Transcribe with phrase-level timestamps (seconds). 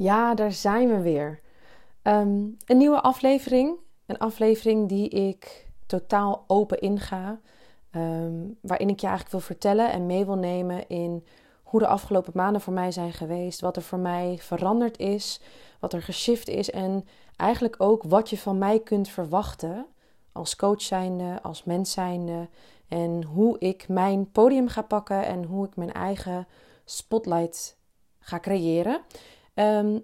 [0.00, 1.40] Ja, daar zijn we weer.
[2.02, 3.76] Ehm, een nieuwe aflevering.
[4.06, 7.40] Een aflevering die ik totaal open inga.
[7.96, 11.26] Um, waarin ik je eigenlijk wil vertellen en mee wil nemen in
[11.62, 13.60] hoe de afgelopen maanden voor mij zijn geweest.
[13.60, 15.40] Wat er voor mij veranderd is.
[15.80, 16.70] Wat er geshift is.
[16.70, 17.04] En
[17.36, 19.86] eigenlijk ook wat je van mij kunt verwachten.
[20.32, 22.48] Als coach zijnde, als mens zijnde.
[22.88, 25.26] En hoe ik mijn podium ga pakken.
[25.26, 26.46] En hoe ik mijn eigen
[26.84, 27.76] spotlight
[28.18, 29.00] ga creëren.
[29.60, 29.98] Ehm,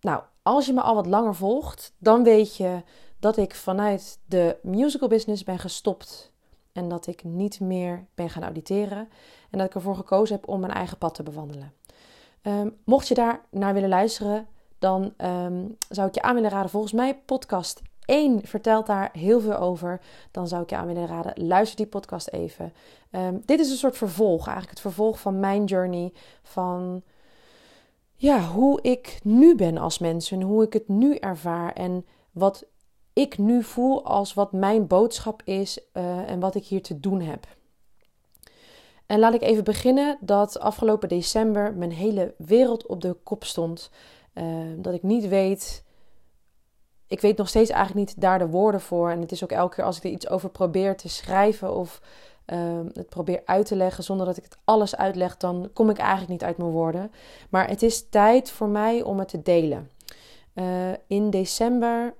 [0.00, 2.82] nou, als je me al wat langer volgt, dan weet je
[3.18, 6.32] dat ik vanuit de musical business ben gestopt.
[6.72, 9.08] En dat ik niet meer ben gaan auditeren.
[9.50, 11.72] En dat ik ervoor gekozen heb om mijn eigen pad te bewandelen.
[12.42, 14.46] Ehm, mocht je daar naar willen luisteren,
[14.78, 16.70] dan ehm, zou ik je aan willen raden.
[16.70, 20.00] Volgens mij, podcast 1 vertelt daar heel veel over.
[20.30, 22.72] Dan zou ik je aan willen raden, luister die podcast even.
[23.44, 26.12] dit is een soort vervolg, eigenlijk het vervolg van mijn journey.
[26.42, 27.02] Van
[28.20, 32.66] ja, hoe ik nu ben als mens en hoe ik het nu ervaar en wat
[33.12, 37.20] ik nu voel als wat mijn boodschap is uh, en wat ik hier te doen
[37.20, 37.46] heb.
[39.06, 43.90] En laat ik even beginnen dat afgelopen december mijn hele wereld op de kop stond.
[44.34, 44.44] Uh,
[44.76, 45.84] dat ik niet weet.
[47.06, 49.10] Ik weet nog steeds eigenlijk niet daar de woorden voor.
[49.10, 52.00] En het is ook elke keer als ik er iets over probeer te schrijven of
[52.50, 55.98] Ehm, het probeer uit te leggen zonder dat ik het alles uitleg, dan kom ik
[55.98, 57.12] eigenlijk niet uit mijn woorden.
[57.48, 59.90] Maar het is tijd voor mij om het te delen.
[60.54, 62.14] Uh, in december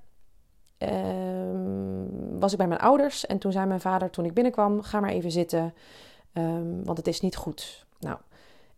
[0.77, 4.99] ehm, was ik bij mijn ouders en toen zei mijn vader toen ik binnenkwam: ga
[4.99, 5.73] maar even zitten,
[6.33, 7.85] um, want het is niet goed.
[7.99, 8.17] Nou,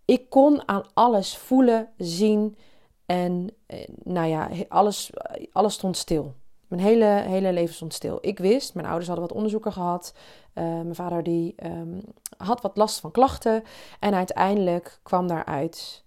[0.05, 2.57] ik kon aan alles voelen, zien
[3.05, 5.11] en eh, nou ja, alles,
[5.51, 6.33] alles stond stil.
[6.73, 8.17] Mijn hele, hele leven stond stil.
[8.21, 10.13] Ik wist, mijn ouders hadden wat onderzoeken gehad.
[10.53, 12.01] Uh, mijn vader die um,
[12.37, 13.63] had wat last van klachten.
[13.99, 16.03] En uiteindelijk kwam daaruit,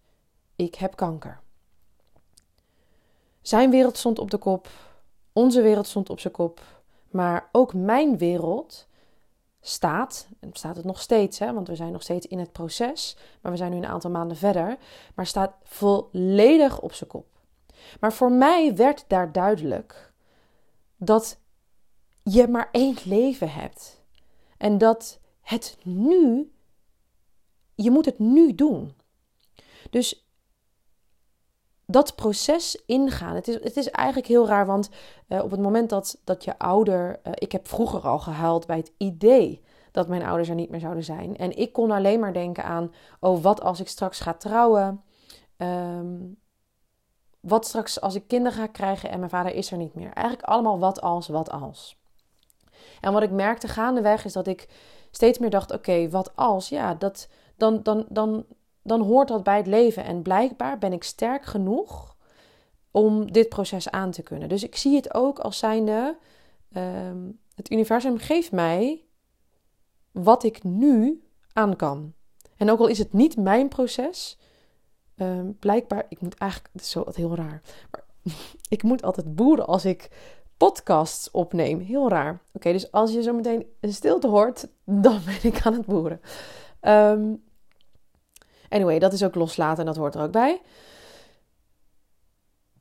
[0.57, 1.41] ik heb kanker.
[3.41, 4.69] Zijn wereld stond op de kop.
[5.33, 6.61] Onze wereld stond op zijn kop.
[7.11, 8.87] Maar ook mijn wereld
[9.61, 13.17] staat, en staat het nog steeds, hè, want we zijn nog steeds in het proces,
[13.41, 14.77] maar we zijn nu een aantal maanden verder,
[15.15, 17.27] maar staat volledig op zijn kop.
[18.01, 20.06] Maar voor mij werd daar duidelijk
[20.97, 21.39] dat
[22.23, 24.05] je maar één leven hebt.
[24.57, 26.53] En dat het nu,
[27.75, 28.95] je moet het nu doen.
[29.91, 30.27] Dus
[31.87, 33.35] dat proces ingaan.
[33.35, 34.91] Het is, het is eigenlijk heel raar, want
[35.29, 37.21] uh, op het moment dat, dat je ouder.
[37.27, 40.81] Uh, ik heb vroeger al gehuild bij het idee dat mijn ouders er niet meer
[40.81, 41.37] zouden zijn.
[41.37, 45.03] En ik kon alleen maar denken aan: oh, wat als ik straks ga trouwen?
[45.57, 46.39] Um,
[47.49, 50.13] wat straks als ik kinderen ga krijgen en mijn vader is er niet meer.
[50.13, 51.97] Eigenlijk allemaal wat als, wat als.
[53.01, 54.69] En wat ik merkte gaandeweg is dat ik
[55.11, 56.69] steeds meer dacht: oké, wat als?
[56.69, 58.45] Ja, dat, dan, dan, dan,
[58.83, 60.05] dan hoort dat bij het leven.
[60.05, 62.17] En blijkbaar ben ik sterk genoeg
[62.91, 64.49] om dit proces aan te kunnen.
[64.49, 66.17] Dus ik zie het ook als zijnde:
[66.73, 66.83] uh,
[67.55, 69.05] het universum geeft mij
[70.13, 72.15] wat ik nu aan kan.
[72.57, 74.39] En ook al is het niet mijn proces,
[75.17, 78.05] Ehm, blijkbaar, ik moet eigenlijk, het is zo heel raar, maar
[78.69, 80.09] ik moet altijd boeren als ik
[80.57, 81.81] podcasts opneem.
[81.81, 82.41] Heel raar.
[82.53, 86.21] Oké, dus als je zo meteen een stilte hoort, dan ben ik aan het boeren.
[86.81, 87.35] Ehm,
[88.69, 90.61] anyway, dat is ook loslaten en dat hoort er ook bij.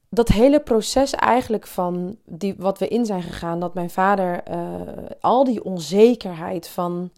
[0.10, 4.82] Dat hele proces eigenlijk van die, wat we in zijn gegaan, dat mijn vader uh,
[5.20, 7.12] al die onzekerheid van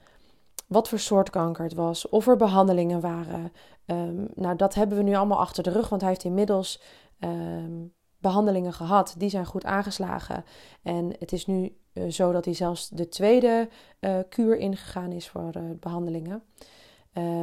[0.68, 3.52] wat voor soort kanker het was, of er behandelingen waren,
[3.88, 6.82] Ehm, nou, dat hebben we nu allemaal achter de rug, want hij heeft inmiddels
[7.20, 7.86] ehm,
[8.18, 9.16] behandelingen gehad.
[9.18, 10.44] Die zijn goed aangeslagen.
[10.82, 15.30] En het is nu uh, zo dat hij zelfs de tweede uh, kuur ingegaan is
[15.30, 16.44] voor uh, behandelingen.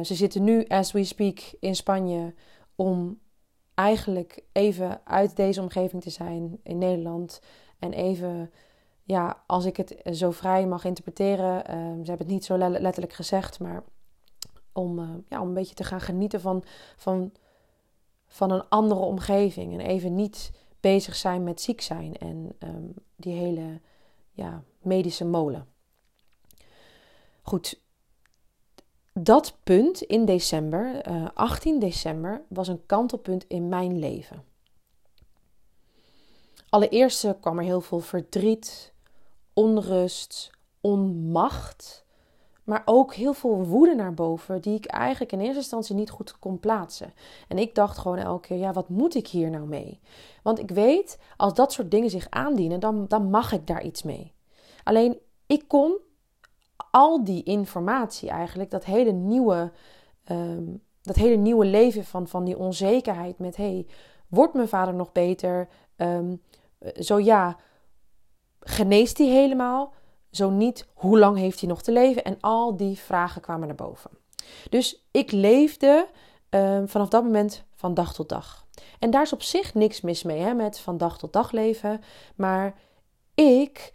[0.03, 2.33] ze zitten nu, as we speak, in Spanje
[2.75, 3.19] om
[3.73, 7.41] eigenlijk even uit deze omgeving te zijn in Nederland.
[7.79, 8.51] En even,
[9.03, 11.65] ja, als ik het zo vrij mag interpreteren.
[11.65, 13.83] Ehm, ze hebben het niet zo letterlijk gezegd, maar
[14.75, 16.63] om, uh, ja, om een beetje te gaan genieten van,
[16.97, 17.31] van,
[18.27, 19.73] van een andere omgeving.
[19.73, 23.79] En even niet bezig zijn met ziek zijn en um, die hele
[24.31, 25.67] ja, medische molen.
[27.41, 27.81] Goed,
[29.13, 34.43] dat punt in december, uh, eh, 18 december, was een kantelpunt in mijn leven.
[36.69, 38.93] Allereerst kwam er heel veel verdriet,
[39.53, 40.49] onrust,
[40.81, 42.04] onmacht
[42.65, 46.39] maar ook heel veel woede naar boven, die ik eigenlijk in eerste instantie niet goed
[46.39, 47.13] kon plaatsen.
[47.47, 49.99] En ik dacht gewoon elke keer: ja, wat moet ik hier nou mee?
[50.43, 54.03] Want ik weet, als dat soort dingen zich aandienen, dan, dan mag ik daar iets
[54.03, 54.33] mee.
[54.83, 55.97] Alleen ik kon
[56.91, 59.71] al die informatie eigenlijk, dat hele nieuwe,
[60.31, 63.87] um, dat hele nieuwe leven van, van die onzekerheid met: hey,
[64.27, 65.67] Wordt mijn vader nog beter?
[65.97, 66.41] Um,
[66.99, 67.57] zo ja,
[68.59, 69.93] geneest hij helemaal?
[70.35, 72.23] Zo niet, hoe lang heeft hij nog te leven?
[72.23, 74.11] En al die vragen kwamen naar boven.
[74.69, 76.07] Dus ik leefde
[76.49, 78.65] um, vanaf dat moment van dag tot dag.
[78.99, 82.01] En daar is op zich niks mis mee hè, met van dag tot dag leven.
[82.35, 82.75] Maar
[83.33, 83.93] ik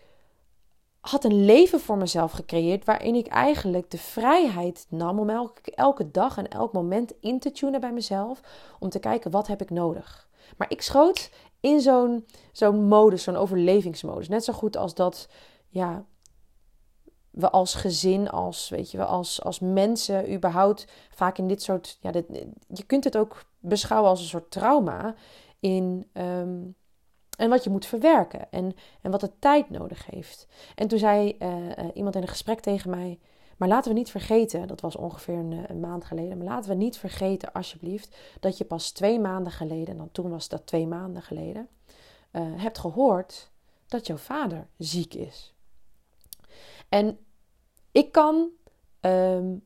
[1.00, 6.10] had een leven voor mezelf gecreëerd waarin ik eigenlijk de vrijheid nam om elke, elke
[6.10, 8.40] dag en elk moment in te tunen bij mezelf.
[8.78, 10.28] Om te kijken wat heb ik nodig.
[10.56, 14.28] Maar ik schoot in zo'n zo'n modus, zo'n overlevingsmodus.
[14.28, 15.28] Net zo goed als dat
[15.68, 16.04] ja,
[17.30, 21.98] we als gezin, als, weet je, we als, als mensen überhaupt vaak in dit soort...
[22.00, 22.24] Ja, dit,
[22.68, 25.14] je kunt het ook beschouwen als een soort trauma
[25.60, 26.08] in...
[26.12, 26.58] Ehm,
[27.36, 30.46] en wat je moet verwerken en, en wat het tijd nodig heeft.
[30.74, 33.18] En toen zei uh, iemand in een gesprek tegen mij:
[33.56, 36.76] Maar laten we niet vergeten, dat was ongeveer een, eh, maand geleden, maar laten we
[36.76, 40.86] niet vergeten, alsjeblieft, dat je pas twee maanden geleden, en dan toen was dat twee
[40.86, 41.68] maanden geleden,
[42.56, 43.50] hebt gehoord
[43.86, 45.54] dat jouw vader ziek is.
[46.90, 47.18] En
[47.92, 48.48] ik kan,
[49.00, 49.64] um,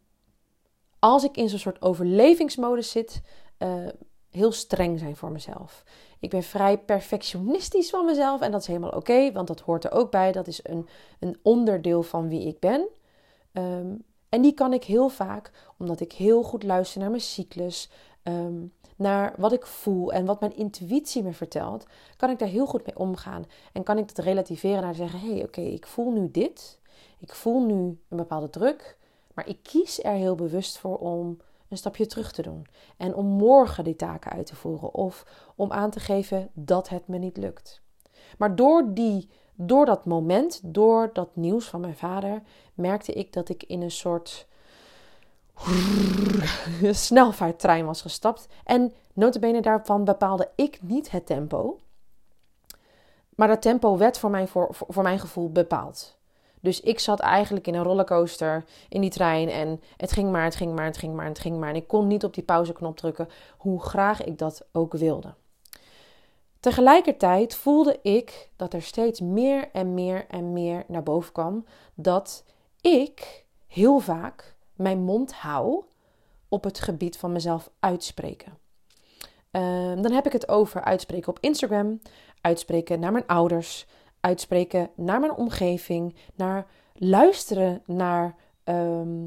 [0.99, 3.21] als ik in zo'n soort overlevingsmodus zit,
[3.59, 3.88] uh,
[4.31, 5.85] heel streng zijn voor mezelf.
[6.21, 9.93] Ik ben vrij perfectionistisch van mezelf en dat is helemaal oké, want dat hoort er
[9.93, 10.32] ook bij.
[10.32, 10.88] Dat is een,
[11.21, 12.88] een onderdeel van wie ik ben.
[13.53, 17.91] Um, en die kan ik heel vaak, omdat ik heel goed luister naar mijn cyclus,
[18.23, 21.87] um, naar wat ik voel en wat mijn intuïtie me vertelt,
[22.17, 23.44] kan ik daar heel goed mee omgaan.
[23.73, 26.79] En kan ik dat relativeren naar zeggen: hé, hey, oké, ik voel nu dit.
[27.25, 28.97] Ik voel nu een bepaalde druk,
[29.35, 32.67] maar ik kies er heel bewust voor om een stapje terug te doen.
[32.97, 34.94] En om morgen die taken uit te voeren.
[34.94, 37.82] Of om aan te geven dat het me niet lukt.
[38.38, 42.43] Maar door, die, door dat moment, door dat nieuws van mijn vader,
[42.75, 44.47] merkte ik dat ik in een soort
[47.06, 48.47] snelvaarttrein was gestapt.
[48.65, 51.79] En notabene daarvan bepaalde ik niet het tempo.
[53.37, 56.13] Maar dat tempo werd voor voor mijn gevoel bepaald.
[56.64, 60.56] Dus ik zat eigenlijk in een rollercoaster in die trein en het ging maar, het
[60.56, 61.69] ging maar, het ging maar, het ging maar.
[61.69, 65.34] En ik kon niet op die pauzeknop drukken, hoe graag ik dat ook wilde.
[66.61, 71.64] Tegelijkertijd voelde ik dat er steeds meer en meer en meer naar boven kwam
[71.94, 72.44] dat
[72.81, 75.84] ik heel vaak mijn mond hou
[76.49, 78.58] op het gebied van mezelf uitspreken.
[79.50, 82.00] Ehm, dan heb ik het over uitspreken op Instagram,
[82.40, 83.87] uitspreken naar mijn ouders,
[84.25, 89.23] uitspreken naar mijn omgeving, naar luisteren naar, ehm,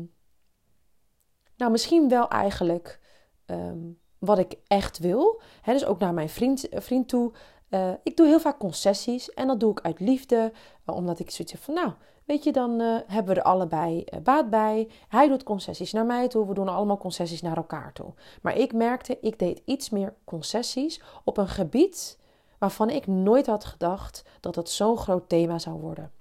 [1.58, 3.00] nou misschien wel eigenlijk
[3.46, 3.80] ehm,
[4.20, 5.42] wat ik echt wil.
[5.62, 7.32] He, dus ook naar mijn vriend, vriend toe.
[7.70, 10.52] Uh, ik doe heel vaak concessies en dat doe ik uit liefde,
[10.86, 11.92] uh, omdat ik zoiets heb van, nou,
[12.26, 14.90] weet je, dan uh, hebben we er allebei baat bij.
[15.08, 18.14] Hij doet concessies naar mij toe, we doen allemaal concessies naar elkaar toe.
[18.42, 22.18] Maar ik merkte, ik deed iets meer concessies op een gebied
[22.58, 26.12] waarvan ik nooit had gedacht dat het zo'n groot thema zou worden.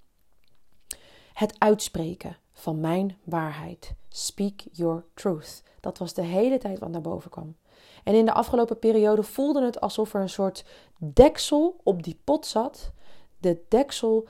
[1.32, 3.94] Het uitspreken van mijn waarheid.
[4.08, 5.62] Speak your truth.
[5.80, 7.56] Dat was de hele tijd wat naar boven kwam.
[8.04, 10.64] En in de afgelopen periode voelde het alsof er een soort
[10.98, 12.92] deksel op die pot zat.
[13.38, 14.28] De deksel,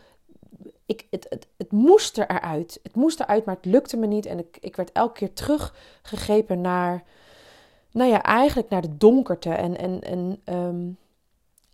[0.87, 2.81] ik, het, het, het moest eruit.
[2.83, 4.27] Het moest eruit, maar het lukte me niet.
[4.27, 7.05] En ik, ik werd elke keer teruggegrepen naar,
[7.91, 9.51] nou ja, eigenlijk naar de donkerte.
[9.51, 10.99] En, en, en um,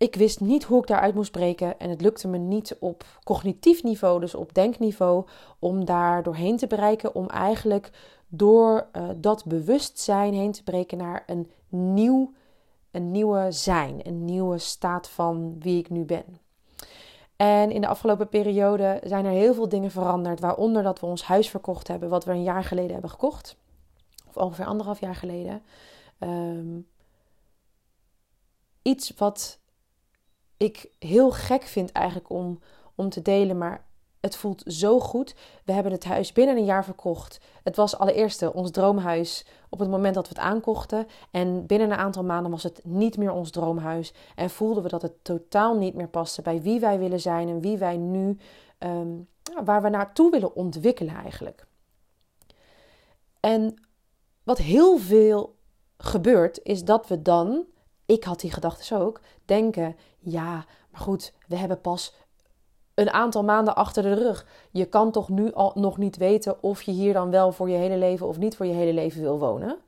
[0.03, 3.83] ik wist niet hoe ik daaruit moest breken en het lukte me niet op cognitief
[3.83, 5.27] niveau, dus op denkniveau,
[5.59, 7.91] om daar doorheen te bereiken, om eigenlijk
[8.29, 12.33] door uh, dat bewustzijn heen te breken naar een nieuw,
[12.91, 16.41] een nieuwe zijn, een nieuwe staat van wie ik nu ben.
[17.37, 21.23] En in de afgelopen periode zijn er heel veel dingen veranderd, waaronder dat we ons
[21.23, 23.57] huis verkocht hebben, wat we een jaar geleden hebben gekocht,
[24.29, 25.63] of ongeveer anderhalf jaar geleden.
[26.19, 26.87] Um,
[28.83, 29.61] iets wat
[30.63, 32.61] ik heel gek vind eigenlijk om,
[32.95, 33.85] om te delen, maar
[34.21, 35.35] het voelt zo goed.
[35.65, 37.41] We hebben het huis binnen een jaar verkocht.
[37.63, 41.07] Het was allereerst ons droomhuis op het moment dat we het aankochten.
[41.31, 44.15] En binnen een aantal maanden was het niet meer ons droomhuis.
[44.35, 47.61] En voelden we dat het totaal niet meer paste bij wie wij willen zijn en
[47.61, 48.39] wie wij nu,
[48.79, 49.11] ehm,
[49.65, 51.67] waar we naartoe willen ontwikkelen eigenlijk.
[53.41, 53.75] En
[54.43, 55.57] wat heel veel
[55.97, 57.65] gebeurt, is dat we dan
[58.07, 62.15] ik had die gedachten ook, denken: ja, maar goed, we hebben pas
[62.95, 64.47] een aantal maanden achter de rug.
[64.71, 67.77] Je kan toch nu al nog niet weten of je hier dan wel voor je
[67.77, 69.79] hele leven of niet voor je hele leven wil wonen.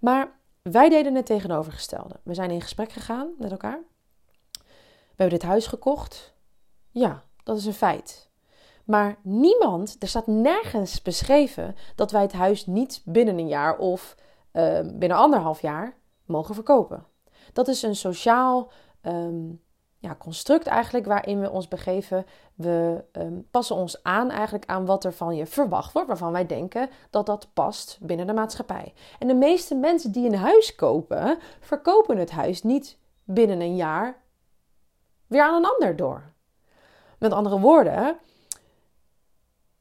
[0.00, 2.14] Maar wij deden het tegenovergestelde.
[2.22, 3.80] We zijn in gesprek gegaan met elkaar.
[4.52, 6.34] We hebben dit huis gekocht.
[6.90, 8.28] Ja, dat is een feit.
[8.84, 14.16] Maar niemand, er staat nergens beschreven dat wij het huis niet binnen een jaar of
[14.52, 17.06] uh, binnen anderhalf jaar mogen verkopen.
[17.52, 19.48] Dat is een sociaal ehm,
[20.00, 22.26] ja, construct eigenlijk waarin we ons begeven.
[22.54, 26.46] We ehm, passen ons aan eigenlijk aan wat er van je verwacht wordt, waarvan wij
[26.46, 28.94] denken dat dat past binnen de maatschappij.
[29.18, 34.22] En de meeste mensen die een huis kopen, verkopen het huis niet binnen een jaar
[35.26, 36.32] weer aan een ander door.
[37.18, 38.18] Met andere woorden,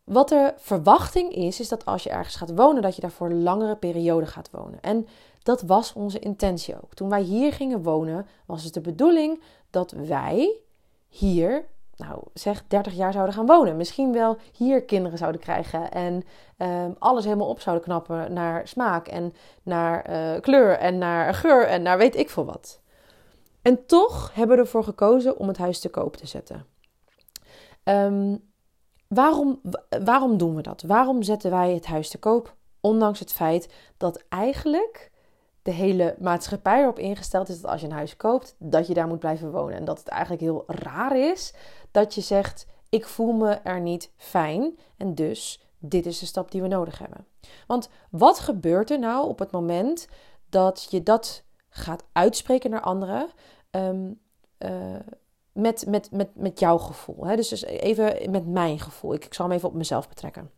[0.04, 3.30] wat de verwachting is, is dat als je ergens gaat wonen, dat je daar voor
[3.30, 4.82] een langere periode gaat wonen.
[4.82, 5.08] En
[5.43, 6.93] dat was onze intentie ook.
[6.93, 10.60] Toen wij hier gingen wonen, was het de bedoeling dat wij
[11.08, 11.65] hier,
[11.96, 13.77] nou zeg 30 jaar zouden gaan wonen.
[13.77, 16.24] Misschien wel hier kinderen zouden krijgen en
[16.58, 21.67] ehm, alles helemaal op zouden knappen naar smaak en naar eh, kleur en naar geur
[21.67, 22.79] en naar weet ik veel wat.
[23.62, 26.65] En toch hebben we ervoor gekozen om het huis te koop te zetten.
[27.84, 28.38] Ehm,
[29.08, 29.62] waarom,
[30.03, 30.81] waarom doen we dat?
[30.81, 32.55] Waarom zetten wij het huis te koop?
[32.81, 35.12] Ondanks het feit dat eigenlijk
[35.70, 39.08] de hele maatschappij erop ingesteld is dat als je een huis koopt, dat je daar
[39.08, 39.76] moet blijven wonen.
[39.76, 41.54] En dat het eigenlijk heel raar is
[41.92, 44.78] dat je zegt: Ik voel me er niet fijn.
[44.98, 47.26] En dus, dit is de stap die we nodig hebben.
[47.68, 50.08] Want wat gebeurt er nou op het moment
[50.50, 53.30] dat je dat gaat uitspreken naar anderen?
[53.70, 54.12] Ehm,
[54.58, 54.96] eh,
[55.52, 57.26] met, met, met, met jouw gevoel.
[57.26, 57.36] Hè?
[57.36, 59.14] Dus, dus even met mijn gevoel.
[59.14, 60.52] Ik, ik zal hem even op mezelf betrekken.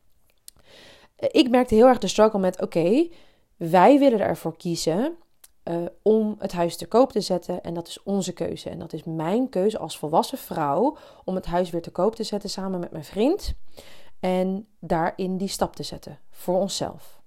[1.15, 3.07] Ik merkte heel erg de struggle met: oké,
[3.69, 5.17] wij willen ervoor kiezen
[5.63, 7.63] uh, om het huis te koop te zetten.
[7.63, 8.69] En dat is onze keuze.
[8.69, 12.23] En dat is mijn keuze als volwassen vrouw om het huis weer te koop te
[12.23, 13.53] zetten samen met mijn vriend.
[14.19, 17.21] En daarin die stap te zetten voor onszelf.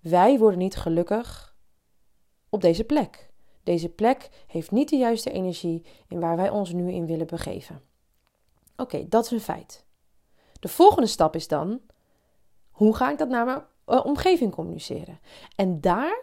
[0.00, 1.56] Wij worden niet gelukkig
[2.48, 3.30] op deze plek.
[3.62, 7.82] Deze plek heeft niet de juiste energie in waar wij ons nu in willen begeven.
[8.76, 9.84] Oké, dat is een feit.
[10.60, 11.80] De volgende stap is dan:
[12.70, 15.20] hoe ga ik dat naar mijn uh, omgeving communiceren?
[15.56, 16.22] En daar,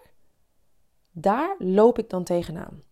[1.12, 2.84] daar loop ik dan tegenaan.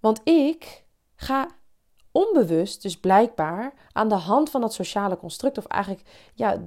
[0.00, 0.84] Want ik
[1.16, 1.48] ga
[2.12, 6.64] onbewust, dus blijkbaar, aan de hand van dat sociale construct, of eigenlijk ja,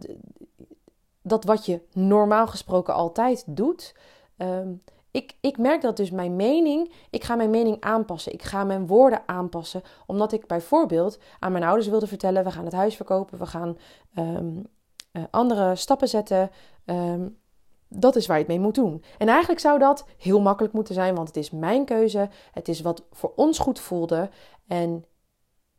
[1.21, 3.95] dat wat je normaal gesproken altijd doet,
[4.37, 8.33] um, ik, ik merk dat dus mijn mening, ik ga mijn mening aanpassen.
[8.33, 9.81] Ik ga mijn woorden aanpassen.
[10.05, 13.77] Omdat ik bijvoorbeeld aan mijn ouders wilde vertellen: we gaan het huis verkopen, we gaan
[14.17, 14.65] um,
[15.11, 16.49] uh, andere stappen zetten.
[16.85, 17.39] Um,
[17.87, 19.03] dat is waar je het mee moet doen.
[19.17, 22.29] En eigenlijk zou dat heel makkelijk moeten zijn, want het is mijn keuze.
[22.51, 24.29] Het is wat voor ons goed voelde.
[24.67, 25.05] En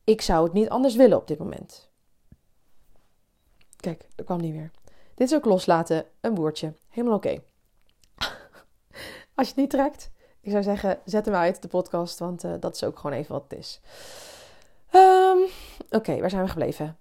[0.05, 1.91] ik zou het niet anders willen op dit moment.
[3.77, 4.71] Kijk, er kwam niet meer.
[5.15, 6.75] Dit is ook loslaten, een woordje.
[6.89, 7.29] Helemaal oké.
[9.35, 12.55] Als je het niet trekt, ik zou zeggen, zet hem uit, de podcast, want uh,
[12.61, 13.81] dat is ook gewoon even wat het is.
[14.95, 15.43] Um,
[15.91, 16.99] oké, waar zijn we gebleven?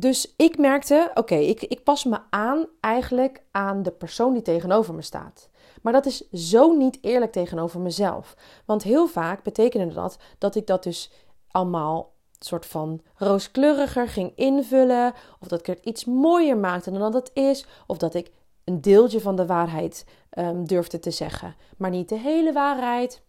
[0.00, 4.94] Dus ik merkte, oké, ik, ik pas me aan eigenlijk aan de persoon die tegenover
[4.94, 5.48] me staat.
[5.82, 8.36] Maar dat is zo niet eerlijk tegenover mezelf.
[8.64, 11.12] Want heel vaak betekende dat dat ik dat dus
[11.48, 15.12] allemaal soort van rooskleuriger ging invullen.
[15.40, 17.66] Of dat ik het iets mooier maakte dan dat het is.
[17.86, 18.30] Of dat ik
[18.64, 20.04] een deeltje van de waarheid
[20.38, 23.22] um, durfde te zeggen, maar niet de hele waarheid.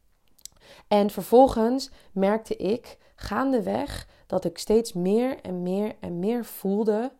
[0.88, 7.12] En vervolgens merkte ik gaandeweg dat ik steeds meer en meer en meer voelde.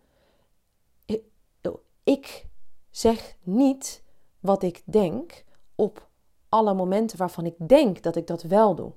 [2.04, 2.46] Ik
[2.90, 4.04] zeg niet
[4.40, 5.44] wat ik denk
[5.76, 6.08] op
[6.50, 8.92] alle momenten waarvan ik denk dat ik dat wel doe.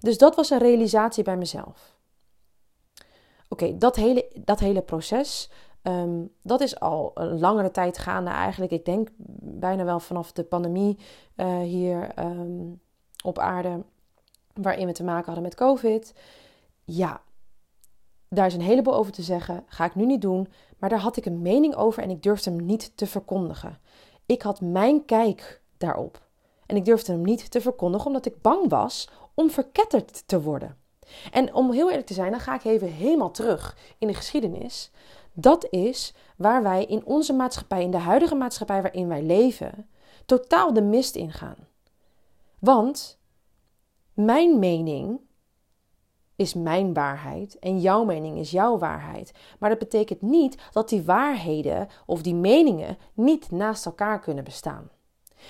[0.00, 1.96] Dus dat was een realisatie bij mezelf.
[3.48, 5.50] Oké, dat, hele, dat hele proces
[5.86, 8.72] Ehm, dat is al een langere tijd gaande eigenlijk.
[8.72, 9.08] Ik denk
[9.40, 10.98] bijna wel vanaf de pandemie
[11.36, 12.72] uh, hier ehm,
[13.24, 13.82] op aarde,
[14.54, 16.14] waarin we te maken hadden met COVID.
[16.86, 17.22] Ja,
[18.28, 19.64] daar is een heleboel over te zeggen.
[19.66, 20.48] Ga ik nu niet doen.
[20.78, 23.78] Maar daar had ik een mening over en ik durfde hem niet te verkondigen.
[24.26, 26.28] Ik had mijn kijk daarop.
[26.66, 30.76] En ik durfde hem niet te verkondigen omdat ik bang was om verketterd te worden.
[31.32, 34.90] En om heel eerlijk te zijn, dan ga ik even helemaal terug in de geschiedenis.
[35.32, 39.88] Dat is waar wij in onze maatschappij, in de huidige maatschappij waarin wij leven,
[40.26, 41.56] totaal de mist ingaan.
[42.58, 43.18] Want
[44.12, 45.20] mijn mening
[46.36, 49.32] is mijn waarheid en jouw mening is jouw waarheid.
[49.58, 54.90] Maar dat betekent niet dat die waarheden of die meningen niet naast elkaar kunnen bestaan.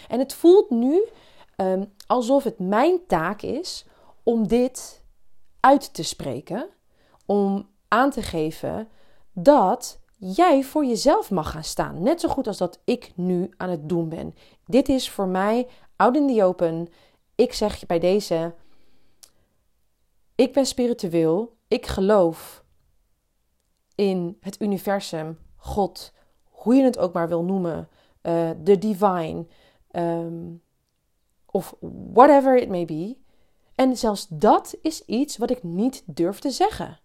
[0.09, 1.07] En het voelt nu
[1.57, 3.87] um, alsof het mijn taak is
[4.23, 5.03] om dit
[5.61, 6.69] uit te spreken,
[7.27, 8.89] om aan te geven
[9.33, 12.03] dat jij voor jezelf mag gaan staan.
[12.03, 14.35] Net zo goed als dat ik nu aan het doen ben.
[14.65, 16.89] Dit is voor mij out in the open.
[17.35, 18.55] Ik zeg je bij deze:
[20.37, 21.57] ik ben spiritueel.
[21.69, 22.65] Ik geloof
[23.95, 26.13] in het universum, God,
[26.45, 27.89] hoe je het ook maar wil noemen,
[28.63, 29.47] de divine.
[29.93, 30.63] Um,
[31.47, 31.75] of
[32.13, 33.17] whatever it may be.
[33.75, 37.01] En zelfs dat is iets wat ik niet durf te zeggen.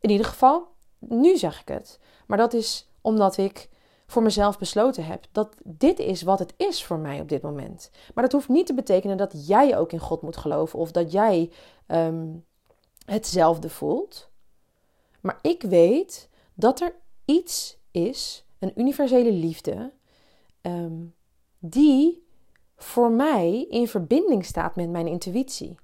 [0.00, 1.98] In ieder geval, nu zeg ik het.
[2.26, 3.68] Maar dat is omdat ik
[4.06, 7.90] voor mezelf besloten heb dat dit is wat het is voor mij op dit moment.
[8.14, 11.12] Maar dat hoeft niet te betekenen dat jij ook in God moet geloven of dat
[11.12, 11.50] jij
[11.86, 12.26] ehm,
[13.04, 14.30] hetzelfde voelt.
[15.20, 16.94] Maar ik weet dat er
[17.24, 19.92] iets is, een universele liefde,
[20.60, 21.04] ehm,
[21.58, 22.26] die
[22.76, 25.74] voor mij in verbinding staat met mijn intuïtie.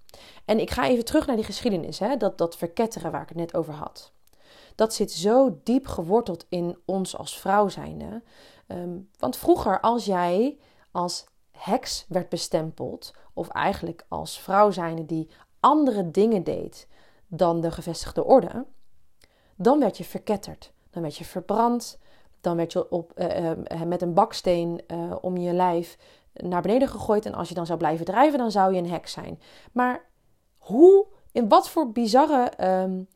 [0.44, 2.16] En ik ga even terug naar die geschiedenis, hè?
[2.16, 4.12] Dat, dat verketteren waar ik het net over had.
[4.74, 8.22] Dat zit zo diep geworteld in ons als vrouw zijnde.
[8.66, 10.58] Ehm, want vroeger, als jij
[10.90, 16.88] als heks werd bestempeld, of eigenlijk als vrouw zijnde die andere dingen deed
[17.26, 18.66] dan de gevestigde orde,
[19.56, 20.72] dan werd je verketterd.
[20.90, 21.98] Dan werd je verbrand.
[22.40, 25.98] Dan werd je op, uh, uh, met een baksteen uh, om je lijf
[26.32, 27.26] naar beneden gegooid.
[27.26, 29.40] En als je dan zou blijven drijven, dan zou je een heks zijn.
[29.72, 30.04] Maar
[30.58, 32.52] hoe, in wat voor bizarre
[32.82, 33.08] um,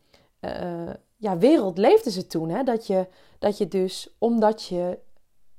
[1.17, 2.49] ja, wereld leefden ze toen?
[2.49, 2.63] Hè?
[2.63, 3.09] Dat, je,
[3.39, 4.99] dat je dus, omdat je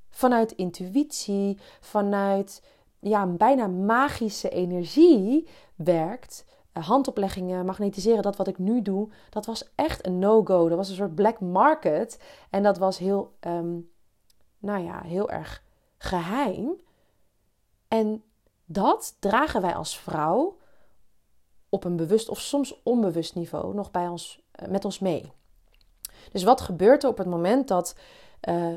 [0.09, 2.63] vanuit intuïtie, vanuit
[2.99, 10.05] ja, bijna magische energie werkt, handopleggingen, magnetiseren, dat wat ik nu doe, dat was echt
[10.05, 10.67] een no-go.
[10.67, 12.19] Dat was een soort black market.
[12.49, 13.91] En dat was heel, um,
[14.57, 15.63] nou ja, heel erg
[15.97, 16.81] geheim.
[17.87, 18.23] En
[18.65, 20.57] dat dragen wij als vrouw
[21.69, 25.31] op een bewust of soms onbewust niveau nog bij ons, eh, met ons mee.
[26.31, 27.95] Dus wat gebeurt er op het moment dat
[28.49, 28.75] uh, uh,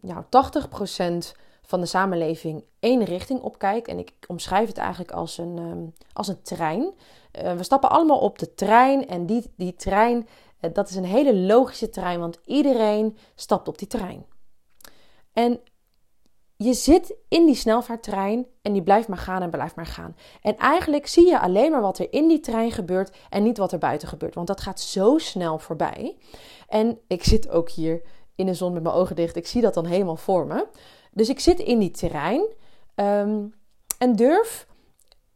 [0.00, 3.88] nou, 80% van de samenleving één richting opkijkt?
[3.88, 6.82] En ik omschrijf het eigenlijk als een, um, als een trein.
[6.82, 10.28] Uh, we stappen allemaal op de trein en die, die trein,
[10.72, 14.26] dat is een hele logische trein, want iedereen stapt op die trein.
[15.32, 15.60] En
[16.62, 20.16] je zit in die snelvaarttrein en die blijft maar gaan en blijft maar gaan.
[20.42, 23.72] En eigenlijk zie je alleen maar wat er in die trein gebeurt en niet wat
[23.72, 24.34] er buiten gebeurt.
[24.34, 26.16] Want dat gaat zo snel voorbij.
[26.68, 28.02] En ik zit ook hier
[28.34, 29.36] in de zon met mijn ogen dicht.
[29.36, 30.66] Ik zie dat dan helemaal voor me.
[31.12, 32.46] Dus ik zit in die trein
[32.94, 33.54] um,
[33.98, 34.66] en durf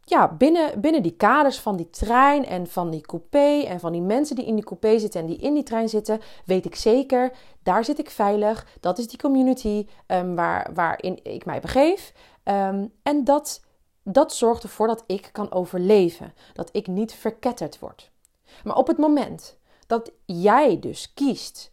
[0.07, 4.01] ja, binnen, binnen die kaders van die trein en van die coupé en van die
[4.01, 7.31] mensen die in die coupé zitten en die in die trein zitten, weet ik zeker,
[7.63, 8.67] daar zit ik veilig.
[8.79, 12.13] Dat is die community um, waar, waarin ik mij begeef.
[12.43, 13.63] Um, en dat,
[14.03, 18.11] dat zorgt ervoor dat ik kan overleven, dat ik niet verketterd word.
[18.63, 21.71] Maar op het moment dat jij dus kiest,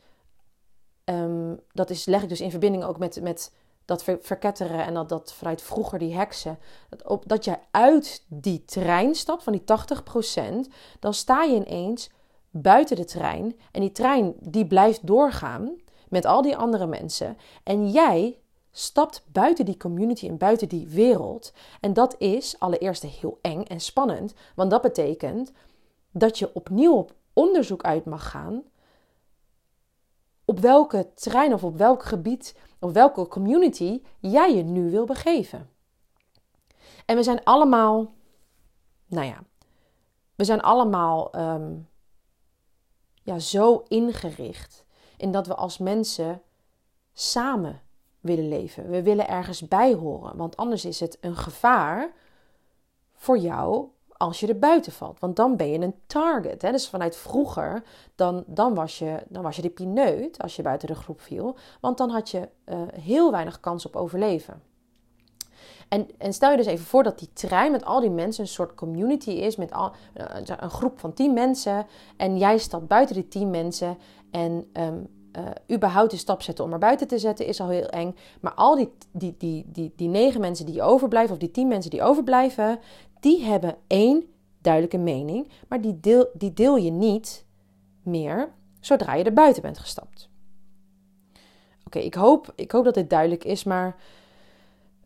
[1.04, 3.52] um, dat is, leg ik dus in verbinding ook met, met
[3.92, 8.64] dat verketteren en dat, dat vanuit vroeger die heksen, dat, op, dat je uit die
[8.64, 12.10] trein stapt van die 80%, dan sta je ineens
[12.50, 15.76] buiten de trein en die trein die blijft doorgaan
[16.08, 18.36] met al die andere mensen en jij
[18.70, 21.52] stapt buiten die community en buiten die wereld.
[21.80, 25.52] En dat is allereerst heel eng en spannend, want dat betekent
[26.10, 28.62] dat je opnieuw op onderzoek uit mag gaan
[30.44, 35.70] op welke trein of op welk gebied of welke community jij je nu wil begeven.
[37.06, 38.14] En we zijn allemaal,
[39.06, 39.44] nou ja,
[40.34, 41.88] we zijn allemaal um,
[43.22, 44.84] ja, zo ingericht
[45.16, 46.42] in dat we als mensen
[47.12, 47.80] samen
[48.20, 48.90] willen leven.
[48.90, 52.12] We willen ergens bij horen, want anders is het een gevaar
[53.14, 53.88] voor jou
[54.22, 55.20] als je er buiten valt.
[55.20, 56.62] Want dan ben je een target.
[56.62, 56.70] Hè?
[56.70, 57.82] Dus vanuit vroeger,
[58.14, 61.56] dan, dan, was je, dan was je de pineut als je buiten de groep viel.
[61.80, 64.62] Want dan had je uh, heel weinig kans op overleven.
[65.88, 68.48] En, en, stel je dus even voor dat die trein met al die mensen een
[68.48, 70.24] soort community is, met al, uh,
[70.60, 71.86] een groep van tien mensen.
[72.16, 73.98] En jij stapt buiten die tien mensen.
[74.30, 75.08] En um,
[75.70, 78.16] überhaupt de stap zetten om er buiten te zetten is al heel eng.
[78.40, 81.90] Maar al die, die, die, die, die negen mensen die overblijven, of die tien mensen
[81.90, 82.78] die overblijven,
[83.22, 84.24] die hebben één
[84.60, 87.44] duidelijke mening, maar die deel, die deel je niet
[88.02, 90.30] meer zodra je er buiten bent gestapt.
[91.84, 93.96] Oké, ik, hoop, ik hoop dat dit duidelijk is, maar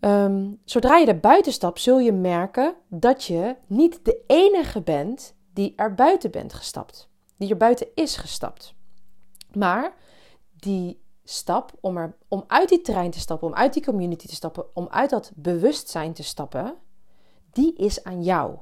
[0.01, 5.35] um, zodra je er buiten stapt, zul je merken dat je niet de enige bent
[5.53, 8.75] die er buiten bent gestapt, die er buiten is gestapt.
[9.53, 9.95] Maar
[10.57, 14.35] die stap om, er, om uit die trein te stappen, om uit die community te
[14.35, 16.77] stappen, om uit dat bewustzijn te stappen,
[17.57, 18.57] die is aan jou.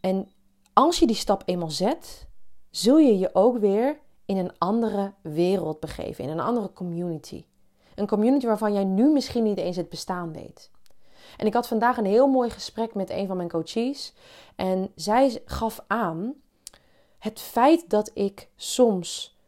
[0.00, 0.28] En
[0.72, 2.28] als je die stap eenmaal zet,
[2.70, 7.44] zul je je ook weer in een andere wereld begeven, in een andere community.
[7.94, 10.70] Een community waarvan jij nu misschien niet eens het bestaan weet.
[11.36, 14.14] En ik had vandaag een heel mooi gesprek met een van mijn coaches.
[14.56, 16.34] En zij gaf aan
[17.18, 19.38] het feit dat ik soms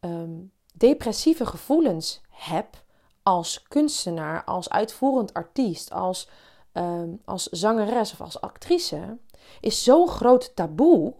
[0.00, 2.82] um, depressieve gevoelens heb
[3.22, 6.28] als kunstenaar, als uitvoerend artiest, als,
[6.74, 9.18] ehm, als zangeres of als actrice,
[9.60, 11.14] is zo'n groot taboe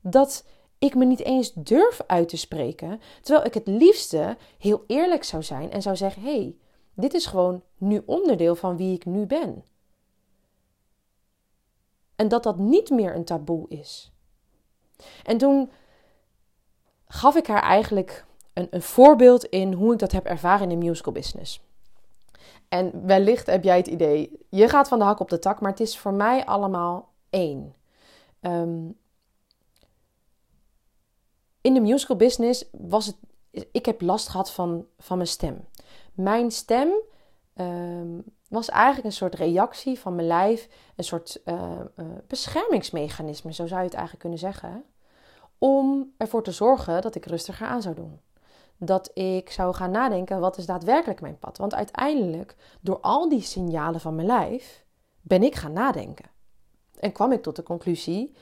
[0.00, 0.44] dat
[0.78, 3.00] ik me niet eens durf uit te spreken.
[3.20, 6.56] Terwijl ik het liefste heel eerlijk zou zijn en zou zeggen: hé, hey,
[6.94, 9.64] dit is gewoon nu onderdeel van wie ik nu ben.
[12.16, 14.12] En dat dat niet meer een taboe is.
[15.24, 15.70] En toen
[17.06, 20.86] gaf ik haar eigenlijk een, een voorbeeld in hoe ik dat heb ervaren in de
[20.86, 21.65] musical business.
[22.68, 25.70] En wellicht heb jij het idee, je gaat van de hak op de tak, maar
[25.70, 27.74] het is voor mij allemaal één.
[28.40, 28.88] Ehm,
[31.60, 33.16] in de musical business was het,
[33.72, 35.64] ik heb last gehad van, van mijn stem.
[36.14, 36.88] Mijn stem
[37.54, 41.80] um, was eigenlijk een soort reactie van mijn lijf, een soort uh,
[42.26, 44.84] beschermingsmechanisme, zo zou je het eigenlijk kunnen zeggen,
[45.58, 48.20] om ervoor te zorgen dat ik rustiger aan zou doen.
[48.78, 51.58] Dat ik zou gaan nadenken, wat is daadwerkelijk mijn pad?
[51.58, 54.84] Want uiteindelijk, door al die signalen van mijn lijf,
[55.20, 56.30] ben ik gaan nadenken.
[56.98, 58.34] En kwam ik tot de conclusie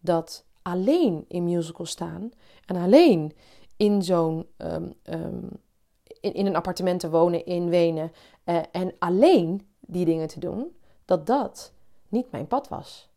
[0.00, 2.30] dat alleen in musical staan
[2.66, 3.32] en alleen
[3.76, 5.48] in zo'n um, um,
[6.20, 8.12] in, in, een appartement te wonen in Wenen
[8.44, 11.72] uh, en alleen die dingen te doen, dat dat
[12.08, 13.09] niet mijn pad was.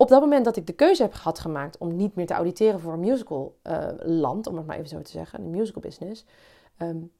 [0.00, 2.80] Op dat moment dat ik de keuze heb gehad gemaakt om niet meer te auditeren
[2.80, 6.24] voor een musical uh, land, om het maar even zo te zeggen, een musical business,
[6.78, 7.12] um,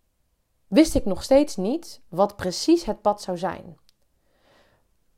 [0.67, 3.79] wist ik nog steeds niet wat precies het pad zou zijn.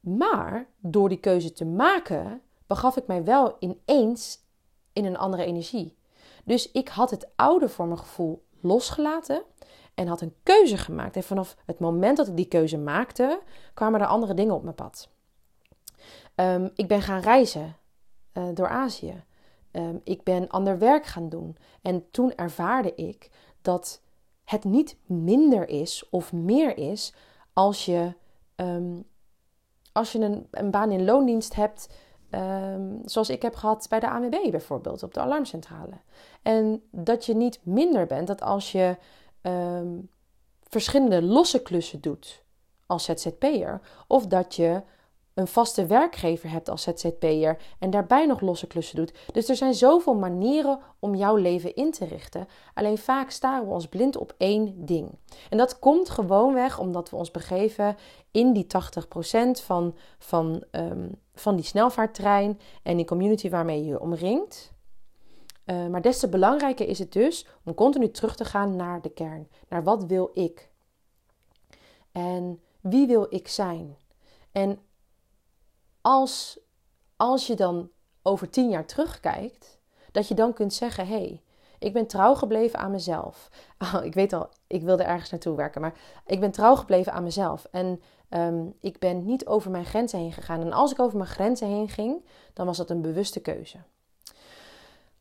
[0.01, 4.39] Maar door die keuze te maken, begaf ik mij wel ineens
[4.93, 5.97] in een andere energie.
[6.45, 9.43] Dus ik had het oude voor mijn gevoel losgelaten
[9.95, 11.17] en had een keuze gemaakt.
[11.17, 13.41] En vanaf het moment dat ik die keuze maakte,
[13.75, 15.09] kwamen er andere dingen op mijn pad.
[16.41, 17.77] Um, ik ben gaan reizen
[18.35, 19.25] uh, door Azië.
[19.73, 21.57] Um, ik ben ander werk gaan doen.
[21.83, 23.31] En toen ervaarde ik
[23.63, 24.03] dat
[24.45, 27.15] het niet minder is of meer is
[27.53, 28.15] als je,
[28.57, 29.05] um,
[29.93, 31.89] als je een, een baan in loondienst hebt
[33.05, 36.01] zoals ik heb gehad bij de ANWB bijvoorbeeld, op de alarmcentrale.
[36.43, 38.97] En dat je niet minder bent, dat als je
[40.63, 42.45] verschillende losse klussen doet
[42.87, 44.83] als ZZP'er, of dat je
[45.41, 49.13] een vaste werkgever hebt als ZZP'er en daarbij nog losse klussen doet.
[49.33, 52.47] Dus er zijn zoveel manieren om jouw leven in te richten.
[52.75, 55.19] Alleen vaak staren we ons blind op één ding.
[55.51, 57.97] En dat komt gewoonweg omdat we ons begeven
[58.31, 64.01] in die 80% van, van, um, van die snelvaarttrein en die community waarmee je je
[64.01, 64.73] omringt.
[65.65, 69.11] Uh, maar des te belangrijker is het dus om continu terug te gaan naar de
[69.11, 69.49] kern.
[69.69, 70.71] Naar wat wil ik?
[72.13, 73.97] En wie wil ik zijn?
[74.53, 74.79] En
[76.01, 76.59] als,
[77.17, 77.91] als je dan
[78.23, 79.79] over tien jaar terugkijkt,
[80.13, 81.43] dat je dan kunt zeggen: hé, hey,
[81.79, 83.51] ik ben trouw gebleven aan mezelf.
[83.79, 85.95] Oh, ik weet al, ik wilde ergens naartoe werken, maar
[86.27, 87.67] ik ben trouw gebleven aan mezelf.
[87.71, 90.61] En um, ik ben niet over mijn grenzen heen gegaan.
[90.61, 93.79] En als ik over mijn grenzen heen ging, dan was dat een bewuste keuze.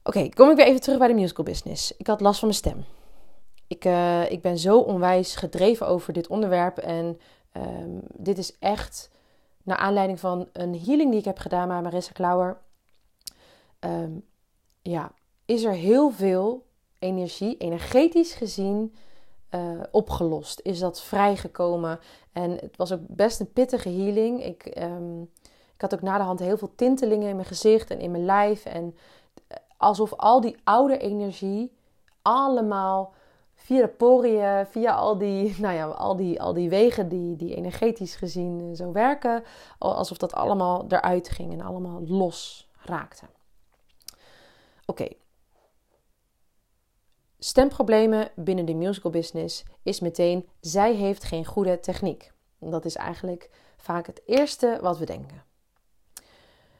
[0.03, 1.97] Oké, kom ik weer even terug bij de musical business.
[1.97, 2.85] Ik had last van mijn stem.
[3.67, 6.77] Ik, uh, ik ben zo onwijs gedreven over dit onderwerp.
[6.77, 7.19] En
[7.57, 9.09] um, dit is echt
[9.63, 12.57] naar aanleiding van een healing die ik heb gedaan met Marissa Klauwer.
[13.79, 14.25] Um,
[14.81, 15.11] ja,
[15.45, 16.65] is er heel veel
[16.99, 18.95] energie, energetisch gezien,
[19.55, 20.59] uh, opgelost.
[20.63, 21.99] Is dat vrijgekomen.
[22.31, 24.43] En het was ook best een pittige healing.
[24.43, 25.21] Ik, um,
[25.73, 28.25] ik had ook na de hand heel veel tintelingen in mijn gezicht en in mijn
[28.25, 28.65] lijf.
[28.65, 28.95] En
[29.47, 31.71] eh, alsof al die oude energie
[32.21, 33.13] allemaal
[33.59, 37.55] via de poriën, via al die, nou ja, al die, al die wegen die, die
[37.55, 39.43] energetisch gezien eh, zo werken,
[39.77, 43.25] alsof dat allemaal eruit ging en allemaal los raakte.
[44.85, 45.07] Oké.
[47.39, 52.31] Stemproblemen binnen de musical business is meteen, zij heeft geen goede techniek.
[52.59, 55.43] Dat is eigenlijk vaak het eerste wat we denken.